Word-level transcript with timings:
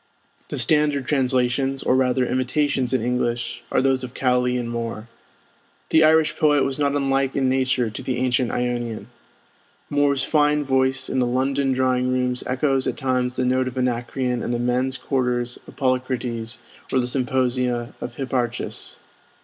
The 0.49 0.57
standard 0.57 1.05
translations, 1.07 1.83
or 1.83 1.95
rather 1.95 2.25
imitations 2.25 2.91
in 2.91 3.03
English, 3.03 3.61
are 3.71 3.83
those 3.83 4.03
of 4.03 4.15
Cowley 4.15 4.57
and 4.57 4.67
Moore. 4.67 5.09
The 5.91 6.03
Irish 6.03 6.35
poet 6.37 6.63
was 6.63 6.79
not 6.79 6.95
unlike 6.95 7.35
in 7.35 7.47
nature 7.49 7.91
to 7.91 8.01
the 8.01 8.15
ancient 8.17 8.49
Ionian. 8.49 9.09
Moore's 9.91 10.23
fine 10.23 10.63
voice 10.63 11.07
in 11.07 11.19
the 11.19 11.27
London 11.27 11.71
drawing 11.71 12.11
rooms 12.11 12.43
echoes 12.47 12.87
at 12.87 12.97
times 12.97 13.35
the 13.35 13.45
note 13.45 13.67
of 13.67 13.77
Anacreon 13.77 14.41
in 14.41 14.49
the 14.49 14.57
men's 14.57 14.97
quarters 14.97 15.59
of 15.67 15.75
Polycrates 15.75 16.57
or 16.91 16.99
the 16.99 17.05
symposia 17.05 17.93
of 18.01 18.15
Hipparchus. 18.15 18.97